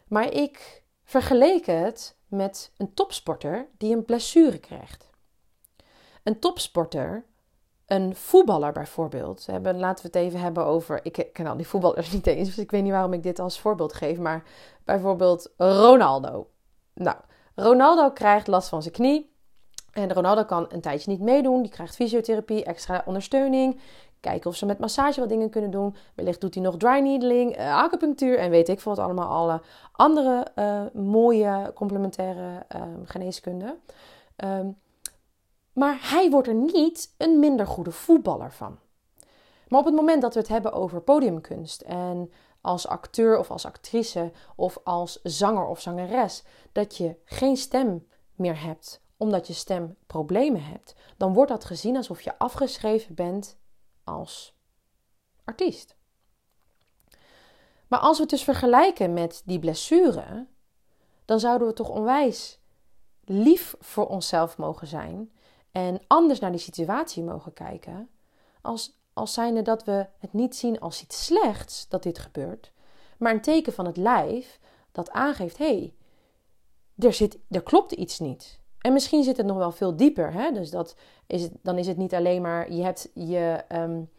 [0.07, 5.08] Maar ik vergeleek het met een topsporter die een blessure krijgt.
[6.29, 7.25] Een topsporter,
[7.85, 9.45] een voetballer bijvoorbeeld.
[9.45, 10.99] Hebben, laten we het even hebben over.
[11.03, 13.59] Ik ken al die voetballers niet eens, dus ik weet niet waarom ik dit als
[13.59, 14.17] voorbeeld geef.
[14.17, 14.43] Maar
[14.83, 16.47] bijvoorbeeld Ronaldo.
[16.93, 17.17] Nou,
[17.55, 19.33] Ronaldo krijgt last van zijn knie.
[19.91, 21.61] En Ronaldo kan een tijdje niet meedoen.
[21.61, 23.79] Die krijgt fysiotherapie, extra ondersteuning.
[24.19, 25.95] Kijken of ze met massage wat dingen kunnen doen.
[26.15, 29.29] Wellicht doet hij nog dry needling, uh, acupunctuur en weet ik veel wat allemaal.
[29.29, 29.61] Alle
[29.91, 33.75] andere uh, mooie complementaire uh, geneeskunde.
[34.43, 34.77] Um,
[35.79, 38.79] maar hij wordt er niet een minder goede voetballer van.
[39.67, 43.65] Maar op het moment dat we het hebben over podiumkunst en als acteur of als
[43.65, 49.95] actrice of als zanger of zangeres, dat je geen stem meer hebt omdat je stem
[50.07, 53.57] problemen hebt, dan wordt dat gezien alsof je afgeschreven bent
[54.03, 54.57] als
[55.43, 55.95] artiest.
[57.87, 60.47] Maar als we het dus vergelijken met die blessure,
[61.25, 62.59] dan zouden we toch onwijs
[63.25, 65.31] lief voor onszelf mogen zijn
[65.71, 68.09] en anders naar die situatie mogen kijken,
[68.61, 72.71] als, als zijnde dat we het niet zien als iets slechts dat dit gebeurt,
[73.17, 74.59] maar een teken van het lijf
[74.91, 75.93] dat aangeeft: hé, hey,
[76.97, 78.59] er, zit, er klopt iets niet.
[78.79, 80.33] En misschien zit het nog wel veel dieper.
[80.33, 80.51] Hè?
[80.51, 80.95] Dus dat
[81.27, 84.09] is dan is het niet alleen maar je hebt je, um,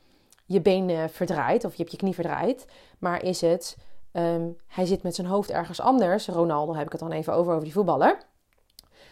[0.47, 2.67] je been verdraaid of je hebt je knie verdraaid,
[2.99, 3.77] maar is het
[4.13, 6.27] um, hij zit met zijn hoofd ergens anders.
[6.27, 8.19] Ronaldo heb ik het dan even over, over die voetballer.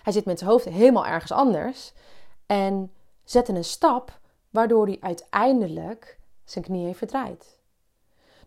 [0.02, 1.92] Hij zit met zijn hoofd helemaal ergens anders
[2.48, 2.92] en
[3.24, 7.58] zette een stap waardoor hij uiteindelijk zijn knie heeft verdraaid.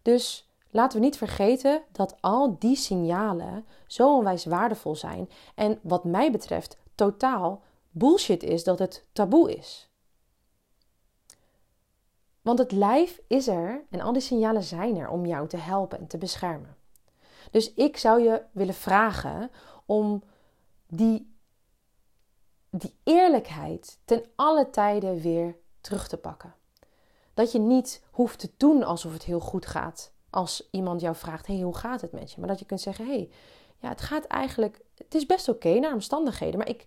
[0.02, 6.04] Dus laten we niet vergeten dat al die signalen zo onwijs waardevol zijn en wat
[6.04, 9.90] mij betreft totaal bullshit is dat het taboe is.
[12.42, 16.00] Want het lijf is er en al die signalen zijn er om jou te helpen
[16.00, 16.76] en te beschermen.
[17.52, 19.52] Dus ik zou je willen vragen
[19.86, 20.24] om
[20.88, 21.31] die,
[22.72, 26.54] die eerlijkheid ten alle tijden weer terug te pakken.
[27.34, 31.48] Dat je niet hoeft te doen alsof het heel goed gaat als iemand jou vraagt:
[31.48, 32.40] hey, hoe gaat het met je?
[32.40, 33.30] Maar dat je kunt zeggen: hey,
[33.80, 36.86] ja, het gaat eigenlijk, het is best oké naar omstandigheden, maar ik,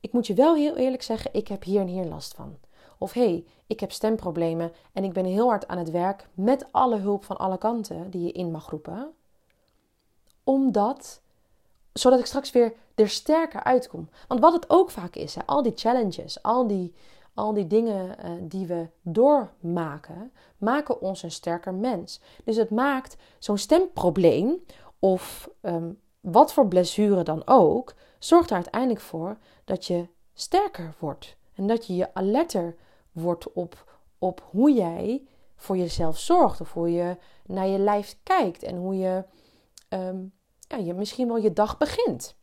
[0.00, 2.58] ik moet je wel heel eerlijk zeggen: ik heb hier en hier last van.
[2.98, 6.96] Of hey, ik heb stemproblemen en ik ben heel hard aan het werk met alle
[6.96, 9.14] hulp van alle kanten die je in mag roepen.
[10.44, 11.20] Omdat,
[11.92, 14.08] zodat ik straks weer er sterker uitkom.
[14.28, 16.94] Want wat het ook vaak is, al die challenges, al die,
[17.34, 22.20] al die dingen uh, die we doormaken, maken ons een sterker mens.
[22.44, 24.64] Dus het maakt zo'n stemprobleem
[24.98, 31.36] of um, wat voor blessure dan ook, zorgt er uiteindelijk voor dat je sterker wordt.
[31.54, 32.76] En dat je je alerter
[33.12, 36.60] wordt op, op hoe jij voor jezelf zorgt.
[36.60, 38.62] Of hoe je naar je lijf kijkt.
[38.62, 39.24] En hoe je,
[39.88, 40.32] um,
[40.68, 42.36] ja, je misschien wel je dag begint.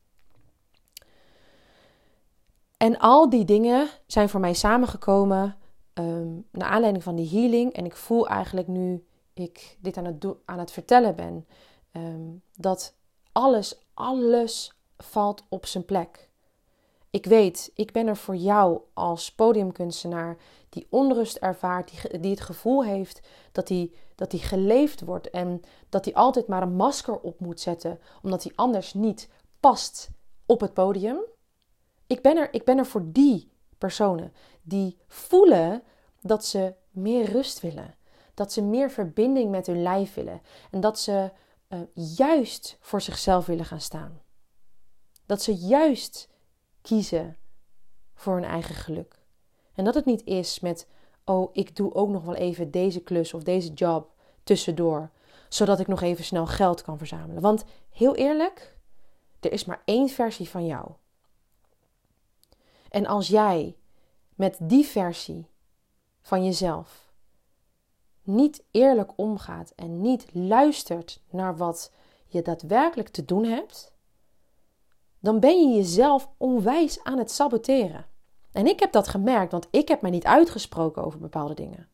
[2.84, 5.58] En al die dingen zijn voor mij samengekomen
[5.94, 7.74] um, naar aanleiding van die healing.
[7.74, 11.48] En ik voel eigenlijk nu ik dit aan het, aan het vertellen ben,
[11.92, 12.96] um, dat
[13.32, 16.30] alles, alles valt op zijn plek.
[17.10, 20.38] Ik weet, ik ben er voor jou als podiumkunstenaar
[20.70, 26.06] die onrust ervaart, die, die het gevoel heeft dat hij dat geleefd wordt en dat
[26.06, 30.10] hij altijd maar een masker op moet zetten, omdat hij anders niet past
[30.46, 31.18] op het podium.
[32.08, 35.84] Ik ben er, ik ben er voor die personen die voelen
[36.22, 37.96] dat ze meer rust willen,
[38.34, 41.32] dat ze meer verbinding met hun lijf willen en dat ze
[41.70, 41.80] uh,
[42.16, 44.22] juist voor zichzelf willen gaan staan.
[45.26, 46.30] Dat ze juist
[46.82, 47.38] kiezen
[48.14, 49.22] voor hun eigen geluk.
[49.74, 50.88] En dat het niet is met,
[51.26, 54.12] oh, ik doe ook nog wel even deze klus of deze job
[54.44, 55.10] tussendoor,
[55.50, 57.42] zodat ik nog even snel geld kan verzamelen.
[57.42, 58.78] Want heel eerlijk,
[59.40, 60.92] er is maar één versie van jou.
[62.94, 63.76] En als jij
[64.36, 65.48] met die versie
[66.22, 67.12] van jezelf
[68.24, 71.92] niet eerlijk omgaat en niet luistert naar wat
[72.28, 73.94] je daadwerkelijk te doen hebt,
[75.20, 78.06] dan ben je jezelf onwijs aan het saboteren.
[78.52, 81.88] En ik heb dat gemerkt, want ik heb mij niet uitgesproken over bepaalde dingen.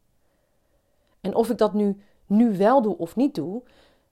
[1.22, 3.64] En of ik dat nu, nu wel doe of niet doe,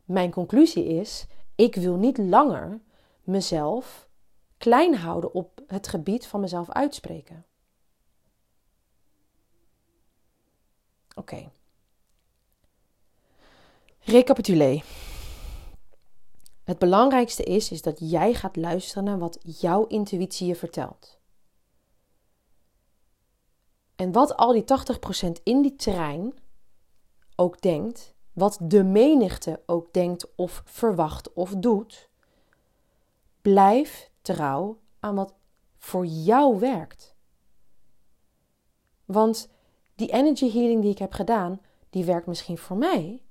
[0.06, 2.80] mijn conclusie is: ik wil niet langer
[3.24, 4.07] mezelf
[4.58, 7.46] klein houden op het gebied van mezelf uitspreken.
[11.16, 11.50] Oké.
[14.00, 14.84] Recapituleer.
[16.64, 21.20] Het belangrijkste is, is dat jij gaat luisteren naar wat jouw intuïtie je vertelt.
[23.96, 26.34] En wat al die 80% in die terrein
[27.36, 32.10] ook denkt, wat de menigte ook denkt of verwacht of doet,
[33.42, 35.34] blijf trouw aan wat
[35.78, 37.16] voor jou werkt.
[39.06, 39.50] Want
[39.96, 43.24] die energy healing die ik heb gedaan, die werkt misschien voor mij,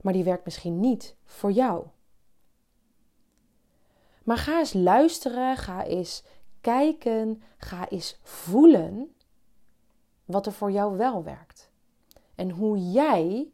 [0.00, 1.86] maar die werkt misschien niet voor jou.
[4.24, 6.22] Maar ga eens luisteren, ga eens
[6.60, 9.14] kijken, ga eens voelen
[10.24, 11.70] wat er voor jou wel werkt.
[12.34, 13.50] En hoe jij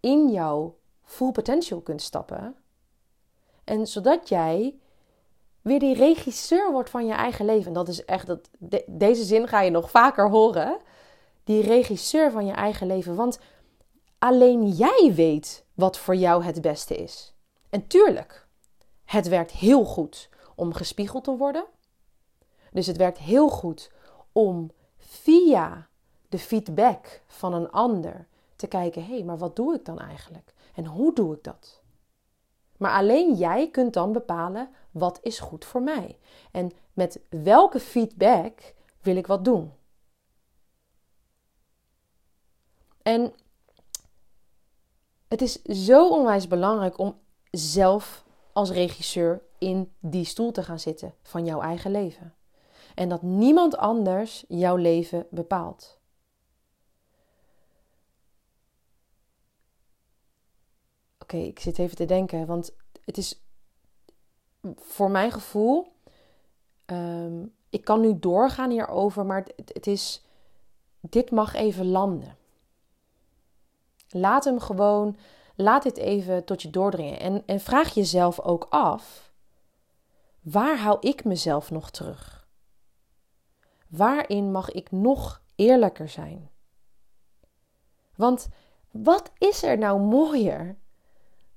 [0.00, 2.56] in jouw full potential kunt stappen.
[3.64, 4.78] En zodat jij
[5.64, 7.66] weer die regisseur wordt van je eigen leven.
[7.66, 8.50] En dat is echt, dat,
[8.86, 10.76] deze zin ga je nog vaker horen.
[11.44, 13.14] Die regisseur van je eigen leven.
[13.14, 13.38] Want
[14.18, 17.34] alleen jij weet wat voor jou het beste is.
[17.70, 18.46] En tuurlijk,
[19.04, 21.64] het werkt heel goed om gespiegeld te worden.
[22.72, 23.90] Dus het werkt heel goed
[24.32, 25.88] om via
[26.28, 30.54] de feedback van een ander te kijken: hé, hey, maar wat doe ik dan eigenlijk?
[30.74, 31.82] En hoe doe ik dat?
[32.76, 36.18] Maar alleen jij kunt dan bepalen wat is goed voor mij.
[36.50, 39.72] En met welke feedback wil ik wat doen.
[43.02, 43.34] En
[45.28, 47.18] het is zo onwijs belangrijk om
[47.50, 52.34] zelf als regisseur in die stoel te gaan zitten van jouw eigen leven.
[52.94, 55.98] En dat niemand anders jouw leven bepaalt.
[61.18, 63.43] Oké, ik zit even te denken, want het is
[64.76, 65.92] voor mijn gevoel.
[66.86, 70.24] Um, ik kan nu doorgaan hierover, maar het, het is.
[71.00, 72.36] Dit mag even landen.
[74.10, 75.16] Laat hem gewoon.
[75.56, 77.20] Laat dit even tot je doordringen.
[77.20, 79.32] En, en vraag jezelf ook af:
[80.40, 82.48] waar hou ik mezelf nog terug?
[83.88, 86.50] Waarin mag ik nog eerlijker zijn?
[88.16, 88.48] Want
[88.90, 90.76] wat is er nou mooier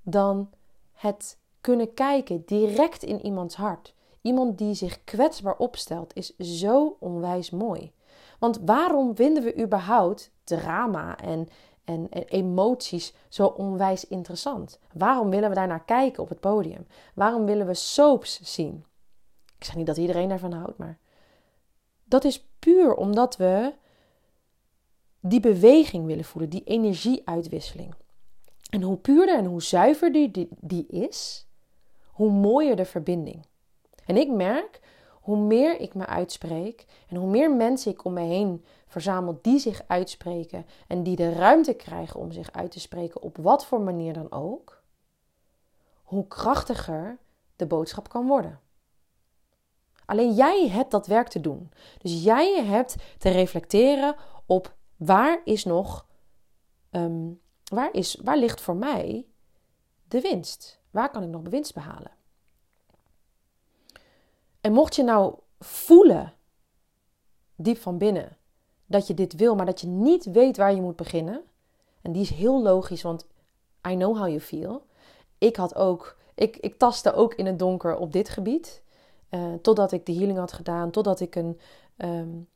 [0.01, 0.49] dan
[0.91, 3.93] het kunnen kijken direct in iemands hart?
[4.21, 7.91] Iemand die zich kwetsbaar opstelt is zo onwijs mooi.
[8.39, 11.47] Want waarom vinden we überhaupt drama en,
[11.83, 14.79] en, emoties zo onwijs interessant?
[14.93, 16.87] Waarom willen we daar naar kijken op het podium?
[17.13, 18.85] Waarom willen we soaps zien?
[19.57, 20.97] Ik zeg niet dat iedereen daarvan houdt, maar
[22.03, 23.73] dat is puur omdat we
[25.19, 27.93] die beweging willen voelen, die energieuitwisseling.
[28.69, 31.46] En hoe puurder en hoe zuiverder die, die is,
[32.17, 33.45] hoe mooier de verbinding.
[34.05, 34.79] En ik merk,
[35.21, 39.59] hoe meer ik me uitspreek en hoe meer mensen ik om me heen verzamel die
[39.59, 43.81] zich uitspreken en die de ruimte krijgen om zich uit te spreken op wat voor
[43.81, 44.83] manier dan ook,
[46.03, 47.17] hoe krachtiger
[47.55, 48.59] de boodschap kan worden.
[50.05, 51.71] Alleen jij hebt dat werk te doen.
[51.97, 56.05] Dus jij hebt te reflecteren op waar is nog,
[56.89, 57.31] ehm,
[57.63, 59.25] waar, is, waar ligt voor mij
[60.07, 60.77] de winst?
[60.97, 62.11] Waar kan ik nog winst behalen?
[64.61, 66.33] En mocht je nou voelen,
[67.55, 68.37] diep van binnen,
[68.85, 71.41] dat je dit wil, maar dat je niet weet waar je moet beginnen.
[72.01, 73.27] En die is heel logisch, want
[73.87, 74.85] I know how you feel.
[75.37, 78.81] Ik had ook, ik, ik tastte ook in het donker op dit gebied.
[79.29, 81.59] Uh, totdat ik de healing had gedaan, totdat ik een,
[81.97, 82.47] um,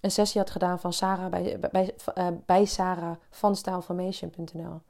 [0.00, 4.62] een sessie had gedaan van Sarah bij, bij, uh, bij Sarah van stylformation.nl.
[4.62, 4.80] Um,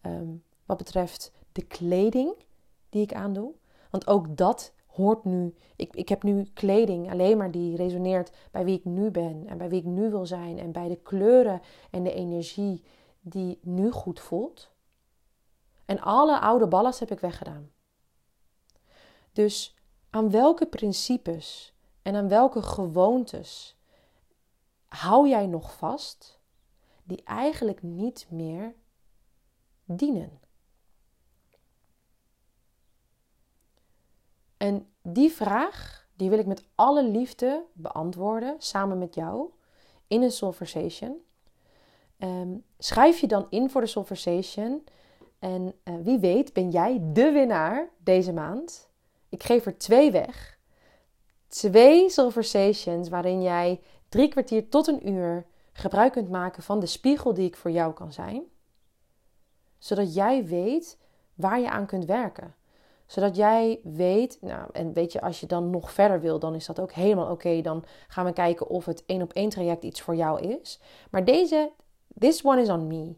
[0.00, 0.26] ehm,
[0.66, 2.34] wat betreft de kleding
[2.88, 3.52] die ik aandoe.
[3.90, 5.54] Want ook dat hoort nu.
[5.76, 9.58] Ik, ik heb nu kleding alleen maar die resoneert bij wie ik nu ben en
[9.58, 12.84] bij wie ik nu wil zijn en bij de kleuren en de energie
[13.20, 14.70] die nu goed voelt.
[15.84, 17.70] En alle oude ballast heb ik weggedaan.
[19.32, 19.76] Dus
[20.10, 23.76] aan welke principes en aan welke gewoontes
[24.86, 26.40] hou jij nog vast
[27.04, 28.74] die eigenlijk niet meer
[29.84, 30.40] dienen?
[34.58, 39.50] En die vraag, die wil ik met alle liefde beantwoorden, samen met jou,
[40.06, 41.16] in een Solversation.
[42.18, 44.84] Um, schrijf je dan in voor de Solversation.
[45.38, 48.88] En uh, wie weet ben jij de winnaar deze maand.
[49.28, 50.58] Ik geef er twee weg.
[51.48, 57.34] Twee Solversations waarin jij drie kwartier tot een uur gebruik kunt maken van de spiegel
[57.34, 58.42] die ik voor jou kan zijn.
[59.78, 60.98] Zodat jij weet
[61.34, 62.54] waar je aan kunt werken
[63.08, 66.66] zodat jij weet, nou, en weet je, als je dan nog verder wil, dan is
[66.66, 67.60] dat ook helemaal oké.
[67.60, 70.80] Dan gaan we kijken of het één op één traject iets voor jou is.
[71.10, 71.72] Maar deze,
[72.18, 73.16] this one is on me.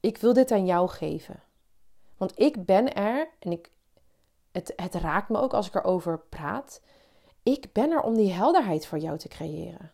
[0.00, 1.42] Ik wil dit aan jou geven.
[2.16, 3.70] Want ik ben er, en ik,
[4.50, 6.80] het, het raakt me ook als ik erover praat.
[7.42, 9.92] Ik ben er om die helderheid voor jou te creëren.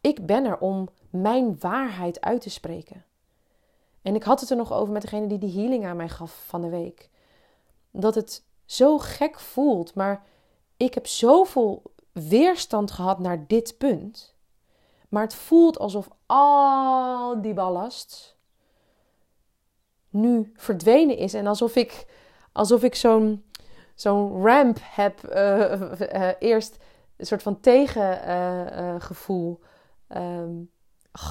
[0.00, 3.04] Ik ben er om mijn waarheid uit te spreken.
[4.02, 6.44] En ik had het er nog over met degene die die healing aan mij gaf
[6.46, 7.10] van de week
[7.90, 10.24] dat het zo gek voelt, maar
[10.76, 14.36] ik heb zoveel weerstand gehad naar dit punt.
[15.08, 18.36] Maar het voelt alsof al die ballast
[20.10, 22.06] nu verdwenen is en alsof ik,
[22.52, 23.46] alsof ik zo'n
[23.94, 26.76] zo'n ramp heb, uh, uh, eerst
[27.16, 29.60] een soort van tegengevoel.
[30.08, 30.70] Um,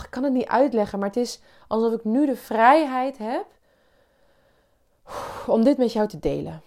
[0.04, 3.46] ik kan het niet uitleggen, maar het is alsof ik nu de vrijheid heb
[5.48, 6.62] om dit met jou te delen.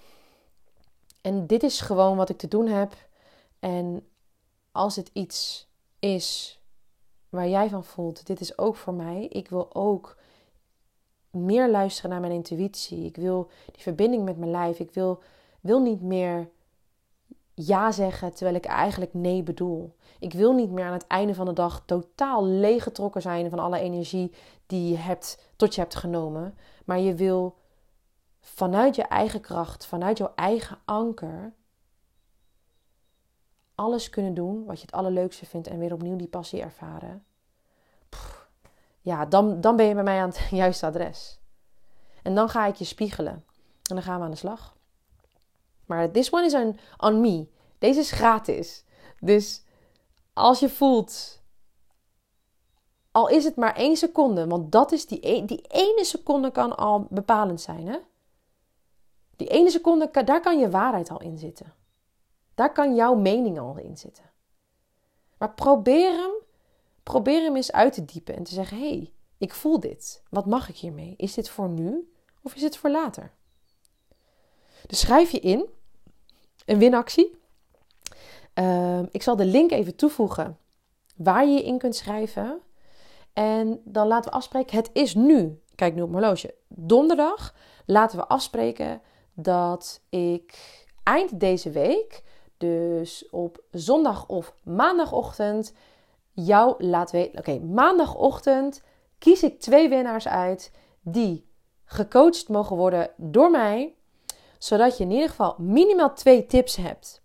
[1.20, 2.92] En dit is gewoon wat ik te doen heb.
[3.58, 4.06] En
[4.72, 5.68] als het iets
[5.98, 6.58] is
[7.28, 9.26] waar jij van voelt, dit is ook voor mij.
[9.26, 10.16] Ik wil ook
[11.30, 13.04] meer luisteren naar mijn intuïtie.
[13.04, 14.78] Ik wil die verbinding met mijn lijf.
[14.78, 15.22] Ik wil,
[15.60, 16.48] wil niet meer
[17.54, 19.94] ja zeggen terwijl ik eigenlijk nee bedoel.
[20.18, 23.78] Ik wil niet meer aan het einde van de dag totaal leeggetrokken zijn van alle
[23.78, 24.32] energie
[24.66, 26.58] die je hebt, tot je hebt genomen.
[26.84, 27.56] Maar je wil
[28.40, 31.54] vanuit je eigen kracht, vanuit jouw eigen anker,
[33.74, 37.24] alles kunnen doen wat je het allerleukste vindt en weer opnieuw die passie ervaren.
[39.00, 41.40] ja, dan, dan ben je bij mij aan het juiste adres.
[42.22, 43.44] En dan ga ik je spiegelen.
[43.90, 44.76] En dan gaan we aan de slag.
[45.86, 47.48] Maar this one is on, on me.
[47.78, 48.84] Deze is gratis.
[49.20, 49.64] Dus
[50.32, 51.42] als je voelt,
[53.10, 56.76] al is het maar één seconde, want dat is die, e, die ene seconde kan
[56.76, 57.86] al bepalend zijn.
[57.86, 57.98] Hè?
[59.40, 61.72] Die ene seconde, daar kan je waarheid al in zitten.
[62.54, 64.24] Daar kan jouw mening al in zitten.
[65.38, 66.30] Maar probeer hem,
[67.02, 70.22] probeer hem eens uit te diepen en te zeggen: hé, hey, ik voel dit.
[70.30, 71.14] Wat mag ik hiermee?
[71.16, 72.12] Is dit voor nu
[72.42, 73.32] of is het voor later?
[74.86, 75.66] Dus schrijf je in
[76.64, 77.38] een winactie.
[78.54, 80.58] Uh, ik zal de link even toevoegen
[81.16, 82.60] waar je je in kunt schrijven.
[83.32, 84.76] En dan laten we afspreken.
[84.76, 85.62] Het is nu.
[85.74, 86.54] Kijk nu op mijn horloge.
[86.68, 87.54] Donderdag
[87.86, 89.02] laten we afspreken
[89.42, 90.58] dat ik
[91.02, 92.22] eind deze week,
[92.56, 95.74] dus op zondag of maandagochtend,
[96.32, 97.38] jou laat weten.
[97.38, 98.82] Oké, maandagochtend
[99.18, 101.48] kies ik twee winnaars uit die
[101.84, 103.94] gecoacht mogen worden door mij,
[104.58, 107.22] zodat je in ieder geval minimaal twee tips hebt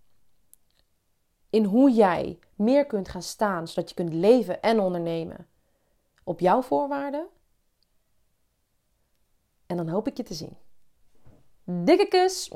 [1.49, 5.47] in hoe jij meer kunt gaan staan, zodat je kunt leven en ondernemen
[6.23, 7.27] op jouw voorwaarden.
[9.65, 10.57] En dan hoop ik je te zien.
[11.67, 12.49] Dikke kus.